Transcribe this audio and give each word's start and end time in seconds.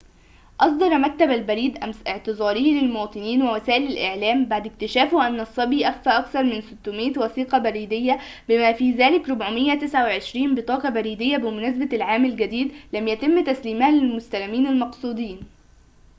أصدر 0.61 0.97
مكتب 0.97 1.31
البريد 1.31 1.77
أمس 1.77 1.95
اعتذاره 2.07 2.57
للمواطنين 2.59 3.41
ووسائل 3.41 3.83
الإعلام 3.87 4.45
بعد 4.45 4.65
اكتشافه 4.67 5.27
أن 5.27 5.39
الصبي 5.39 5.87
أخفى 5.89 6.09
أكثر 6.09 6.43
من 6.43 6.61
600 6.61 7.13
وثيقة 7.19 7.57
بريدية 7.57 8.19
بما 8.49 8.73
في 8.73 8.91
ذلك 8.91 9.29
429 9.29 10.55
بطاقة 10.55 10.89
بريدية 10.89 11.37
بمناسبة 11.37 11.89
العام 11.95 12.25
الجديد 12.25 12.71
لم 12.93 13.07
يتم 13.07 13.43
تسليمها 13.43 13.91
للمستلمين 13.91 14.67
المقصودين 14.67 15.39